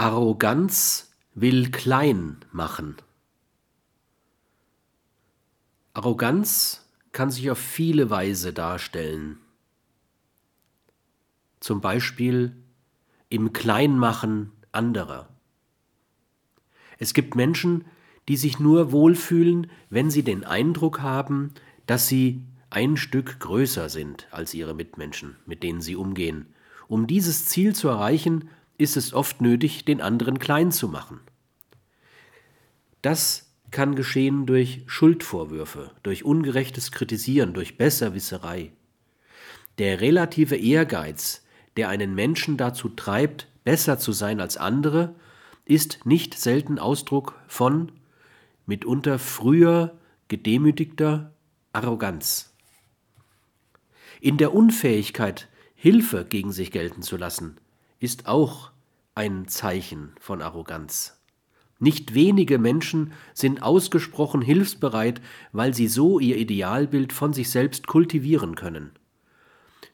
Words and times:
Arroganz 0.00 1.12
will 1.34 1.70
klein 1.70 2.38
machen. 2.52 2.96
Arroganz 5.92 6.88
kann 7.12 7.30
sich 7.30 7.50
auf 7.50 7.58
viele 7.58 8.08
Weise 8.08 8.54
darstellen. 8.54 9.40
Zum 11.60 11.82
Beispiel 11.82 12.56
im 13.28 13.52
Kleinmachen 13.52 14.52
anderer. 14.72 15.28
Es 16.96 17.12
gibt 17.12 17.34
Menschen, 17.34 17.84
die 18.26 18.38
sich 18.38 18.58
nur 18.58 18.92
wohlfühlen, 18.92 19.70
wenn 19.90 20.10
sie 20.10 20.22
den 20.22 20.44
Eindruck 20.44 21.02
haben, 21.02 21.52
dass 21.84 22.08
sie 22.08 22.46
ein 22.70 22.96
Stück 22.96 23.38
größer 23.38 23.90
sind 23.90 24.28
als 24.30 24.54
ihre 24.54 24.72
Mitmenschen, 24.72 25.36
mit 25.44 25.62
denen 25.62 25.82
sie 25.82 25.96
umgehen. 25.96 26.46
Um 26.88 27.06
dieses 27.06 27.44
Ziel 27.44 27.74
zu 27.74 27.88
erreichen, 27.88 28.48
ist 28.80 28.96
es 28.96 29.12
oft 29.12 29.40
nötig, 29.40 29.84
den 29.84 30.00
anderen 30.00 30.38
klein 30.38 30.72
zu 30.72 30.88
machen. 30.88 31.20
Das 33.02 33.52
kann 33.70 33.94
geschehen 33.94 34.46
durch 34.46 34.82
Schuldvorwürfe, 34.86 35.92
durch 36.02 36.24
ungerechtes 36.24 36.90
Kritisieren, 36.90 37.54
durch 37.54 37.78
Besserwisserei. 37.78 38.72
Der 39.78 40.00
relative 40.00 40.56
Ehrgeiz, 40.56 41.44
der 41.76 41.88
einen 41.88 42.14
Menschen 42.14 42.56
dazu 42.56 42.88
treibt, 42.88 43.48
besser 43.64 43.98
zu 43.98 44.12
sein 44.12 44.40
als 44.40 44.56
andere, 44.56 45.14
ist 45.64 46.04
nicht 46.04 46.38
selten 46.38 46.78
Ausdruck 46.78 47.38
von 47.46 47.92
mitunter 48.66 49.18
früher 49.18 49.96
gedemütigter 50.28 51.32
Arroganz. 51.72 52.54
In 54.20 54.36
der 54.36 54.52
Unfähigkeit, 54.52 55.48
Hilfe 55.74 56.26
gegen 56.28 56.52
sich 56.52 56.72
gelten 56.72 57.02
zu 57.02 57.16
lassen, 57.16 57.56
ist 58.00 58.26
auch 58.26 58.70
ein 59.14 59.46
Zeichen 59.46 60.12
von 60.18 60.42
Arroganz. 60.42 61.20
Nicht 61.78 62.14
wenige 62.14 62.58
Menschen 62.58 63.12
sind 63.32 63.62
ausgesprochen 63.62 64.42
hilfsbereit, 64.42 65.20
weil 65.52 65.74
sie 65.74 65.88
so 65.88 66.18
ihr 66.18 66.36
Idealbild 66.36 67.12
von 67.12 67.32
sich 67.32 67.50
selbst 67.50 67.86
kultivieren 67.86 68.54
können. 68.54 68.90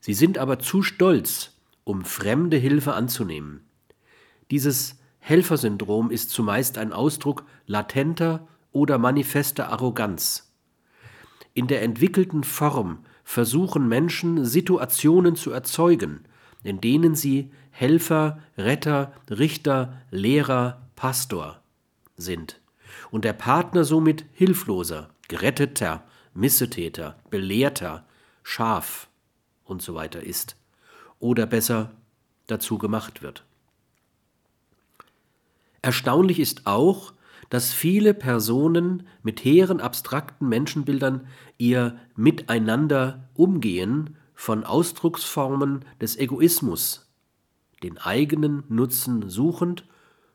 Sie 0.00 0.14
sind 0.14 0.38
aber 0.38 0.58
zu 0.58 0.82
stolz, 0.82 1.56
um 1.84 2.04
fremde 2.04 2.56
Hilfe 2.56 2.94
anzunehmen. 2.94 3.64
Dieses 4.50 4.98
Helfersyndrom 5.18 6.10
ist 6.10 6.30
zumeist 6.30 6.78
ein 6.78 6.92
Ausdruck 6.92 7.44
latenter 7.66 8.46
oder 8.72 8.98
manifester 8.98 9.68
Arroganz. 9.68 10.52
In 11.54 11.66
der 11.66 11.82
entwickelten 11.82 12.44
Form 12.44 13.04
versuchen 13.24 13.88
Menschen 13.88 14.44
Situationen 14.44 15.36
zu 15.36 15.52
erzeugen, 15.52 16.24
in 16.62 16.80
denen 16.80 17.14
sie 17.14 17.50
Helfer, 17.70 18.40
Retter, 18.56 19.12
Richter, 19.30 20.00
Lehrer, 20.10 20.82
Pastor 20.96 21.60
sind 22.16 22.60
und 23.10 23.24
der 23.24 23.32
Partner 23.32 23.84
somit 23.84 24.24
hilfloser, 24.32 25.10
geretteter, 25.28 26.04
Missetäter, 26.34 27.18
Belehrter, 27.30 28.04
Schaf 28.42 29.08
und 29.64 29.82
so 29.82 29.94
weiter 29.94 30.22
ist 30.22 30.56
oder 31.18 31.46
besser 31.46 31.92
dazu 32.46 32.78
gemacht 32.78 33.22
wird. 33.22 33.44
Erstaunlich 35.80 36.38
ist 36.38 36.66
auch, 36.66 37.12
dass 37.50 37.72
viele 37.72 38.14
Personen 38.14 39.06
mit 39.22 39.44
hehren 39.44 39.80
abstrakten 39.80 40.48
Menschenbildern 40.48 41.26
ihr 41.58 41.98
Miteinander 42.16 43.28
umgehen 43.34 44.16
von 44.42 44.64
Ausdrucksformen 44.64 45.84
des 46.00 46.18
Egoismus, 46.18 47.08
den 47.84 47.96
eigenen 47.96 48.64
Nutzen 48.68 49.30
suchend, 49.30 49.86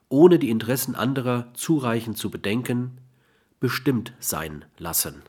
ohne 0.08 0.40
die 0.40 0.50
Interessen 0.50 0.96
anderer 0.96 1.54
zureichend 1.56 2.18
zu 2.18 2.32
bedenken, 2.32 3.02
bestimmt 3.60 4.14
sein 4.22 4.64
lassen. 4.78 5.24